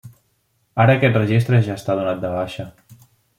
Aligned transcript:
Ara 0.85 0.95
aquest 0.99 1.19
registre 1.19 1.59
ja 1.67 1.75
està 1.83 1.97
donat 2.01 2.25
de 2.25 2.33
baixa. 2.39 2.67